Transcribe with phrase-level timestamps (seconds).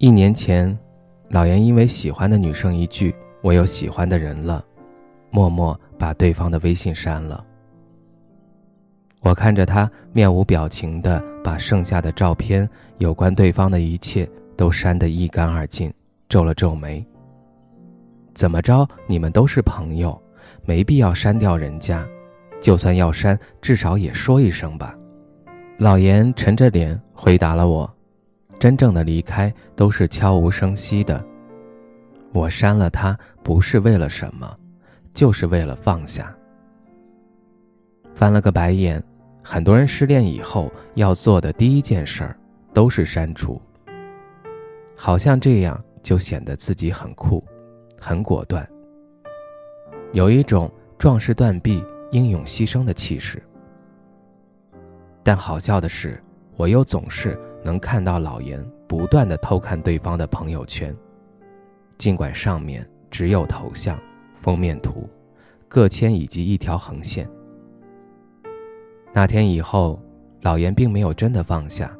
[0.00, 0.78] 一年前，
[1.28, 3.12] 老严因为喜欢的女生一句
[3.42, 4.64] “我有喜欢的人了”，
[5.28, 7.44] 默默把对方的微信删了。
[9.22, 15.92] 我看着他面无表情的把剩下的照片、有关对方的一切都删得一干二净，
[16.28, 17.04] 皱了皱眉。
[18.34, 20.16] 怎么着，你们都是朋友，
[20.64, 22.06] 没必要删掉人家，
[22.60, 24.96] 就算要删，至少也说一声吧。
[25.76, 27.92] 老严沉着脸回答了我。
[28.58, 31.24] 真正的离开都是悄无声息的。
[32.32, 34.58] 我删了他，不是为了什么，
[35.14, 36.34] 就是为了放下。
[38.14, 39.02] 翻了个白眼，
[39.42, 42.36] 很多人失恋以后要做的第一件事儿，
[42.74, 43.60] 都是删除。
[44.96, 47.42] 好像这样就显得自己很酷，
[48.00, 48.68] 很果断，
[50.12, 53.40] 有一种壮士断臂、英勇牺牲的气势。
[55.22, 56.20] 但好笑的是，
[56.56, 57.38] 我又总是。
[57.62, 60.94] 能看到老严不断的偷看对方的朋友圈，
[61.96, 63.98] 尽管上面只有头像、
[64.40, 65.08] 封面图、
[65.68, 67.28] 个签以及一条横线。
[69.12, 70.00] 那天以后，
[70.42, 71.90] 老严并没有真的放下，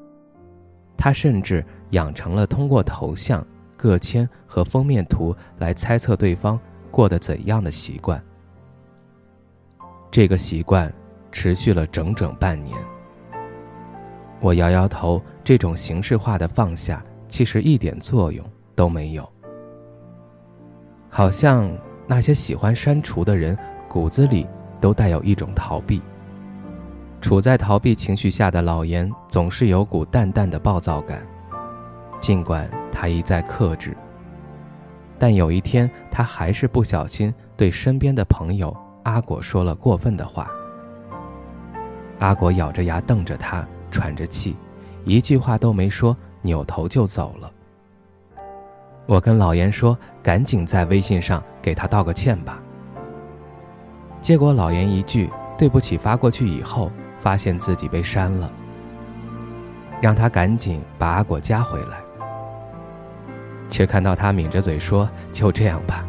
[0.96, 3.44] 他甚至养成了通过头像、
[3.76, 6.58] 个签和封面图来猜测对方
[6.90, 8.22] 过得怎样的习惯。
[10.10, 10.92] 这个习惯
[11.30, 12.76] 持续了整整半年。
[14.40, 18.44] 我摇摇头，这种形式化的放下，其实一点作用
[18.74, 19.28] 都没有。
[21.08, 21.68] 好像
[22.06, 24.46] 那些喜欢删除的人，骨子里
[24.80, 26.00] 都带有一种逃避。
[27.20, 31.26] 处在逃避情绪下的老严，总是有股淡淡的暴躁感，
[32.20, 33.96] 尽管他一再克制。
[35.18, 40.48] 但有一天，他还是不小心对身边的朋友阿果说了过分的话。
[42.20, 43.66] 阿果咬着牙瞪着他。
[43.90, 44.56] 喘着气，
[45.04, 47.50] 一句话都没说，扭头就走了。
[49.06, 52.62] 我跟老严说：“赶紧在微信上给他道个歉吧。”
[54.20, 58.52] 结果老严一句“对不起”发过去以后，发现自己被删了，
[60.02, 62.00] 让他赶紧把阿果加回来，
[63.68, 66.04] 却看到他抿着嘴说：“就这样吧。”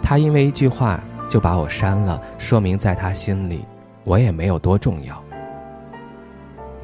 [0.00, 3.64] 他因为一句话就把我删了，说明在他心里，
[4.04, 5.23] 我也没有多重要。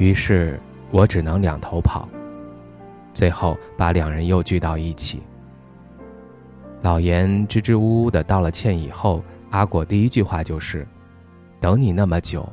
[0.01, 0.59] 于是
[0.91, 2.09] 我只能两头跑，
[3.13, 5.23] 最后把两人又聚到一起。
[6.81, 10.89] 老严支支吾吾的道了歉以后，阿果第一句话就是
[11.61, 12.51] ：“等你那么久，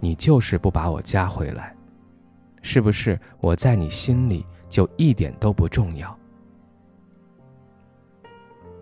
[0.00, 1.76] 你就是不把我加回来，
[2.62, 6.18] 是不是我在你心里就一点都不重要？”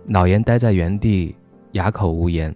[0.06, 1.34] 老严呆在原地，
[1.72, 2.54] 哑口无言。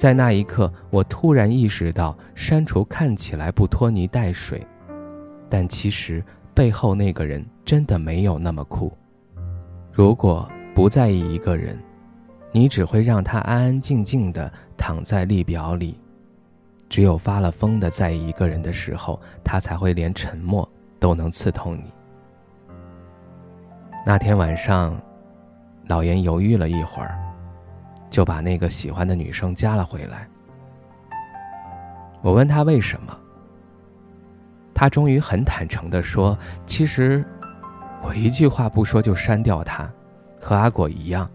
[0.00, 4.66] 在那一刻，我突然意识到，删除看起来不拖泥带水，
[5.46, 6.24] 但其实
[6.54, 8.90] 背后那个人真的没有那么酷。
[9.92, 11.78] 如果不在意一个人，
[12.50, 15.92] 你只会让他安安静静的躺在列表里；
[16.88, 20.66] 只有发了疯的在意一个人的时候，他才会连沉默
[20.98, 21.92] 都能刺痛你。
[24.06, 24.98] 那天晚上，
[25.88, 27.18] 老严犹豫了一会儿。
[28.10, 30.28] 就把那个喜欢的女生加了回来。
[32.20, 33.16] 我问他为什么，
[34.74, 37.24] 他终于很坦诚的说：“其实，
[38.02, 39.90] 我一句话不说就删掉他，
[40.38, 41.30] 和阿果一样，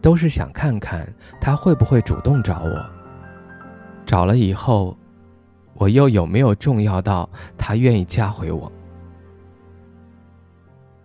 [0.00, 1.06] 都是想看看
[1.38, 2.86] 他会不会主动找我。
[4.06, 4.96] 找了以后，
[5.74, 7.28] 我又有没有重要到
[7.58, 8.72] 他愿意加回我？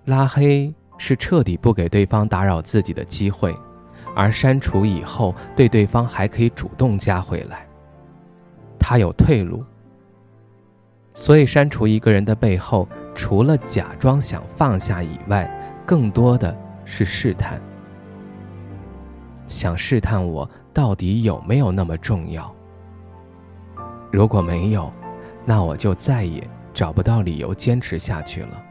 [0.05, 3.53] 拉黑是彻底不给对方打扰自己的机会。”
[4.19, 7.67] 而删除以后，对对方还可以主动加回来，
[8.79, 9.63] 他有退路。
[11.13, 15.47] 所以删除一个人的背后，除了假装想放下以外，
[15.85, 17.61] 更多的是试探，
[19.45, 22.51] 想试探我到底有没有那么重要。
[24.11, 24.91] 如果没有，
[25.45, 28.63] 那我就再也找不到理由坚持下去了。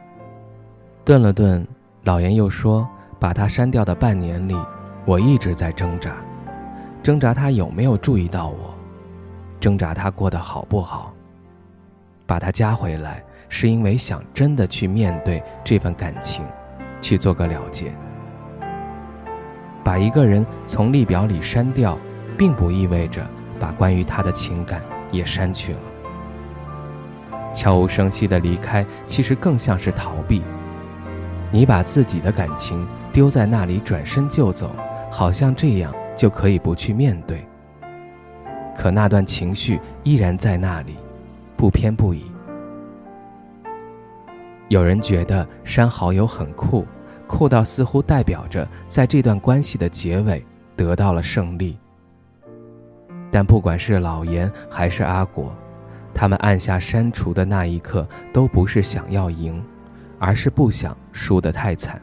[1.04, 1.64] 顿了顿，
[2.02, 2.88] 老严又说
[3.20, 4.56] ：“把他删掉的半年里。”
[5.06, 6.16] 我一直在挣扎，
[7.00, 8.74] 挣扎他有没有注意到我，
[9.60, 11.14] 挣扎他过得好不好。
[12.26, 16.44] 把他加回来，是因为想真的去面对这份感情，
[17.00, 17.92] 去做个了结。
[19.84, 21.96] 把一个人从列表里删掉，
[22.36, 23.24] 并不意味着
[23.60, 24.82] 把关于他的情感
[25.12, 25.78] 也删去了。
[27.54, 30.42] 悄无声息的离开，其实更像是逃避。
[31.52, 34.74] 你把自己的感情丢在那里，转身就走，
[35.16, 37.42] 好像这样就可以不去面对。
[38.76, 40.94] 可那段情绪依然在那里，
[41.56, 42.30] 不偏不倚。
[44.68, 46.86] 有人觉得删好友很酷。
[47.26, 50.44] 酷到似乎代表着在这段关系的结尾
[50.76, 51.78] 得到了胜利。
[53.30, 55.50] 但不管是老严还是阿果，
[56.12, 59.64] 他们按下删除的那一刻，都不是想要赢，
[60.18, 61.98] 而是不想输得太惨。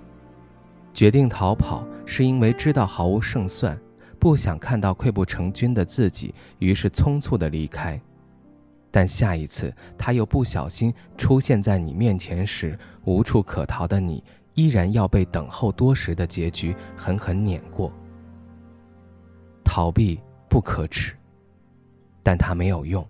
[0.96, 3.80] 决定逃跑是因为知道毫无胜算，
[4.20, 8.00] 不想看到溃不成军的自己，于是匆促的离开。
[8.92, 14.24] 但下一次他又不小心出现在你面前时，无处可逃的你。
[14.56, 17.92] 依然要被等候多时的结局狠狠碾过。
[19.64, 21.16] 逃避不可耻，
[22.22, 23.04] 但它没有用。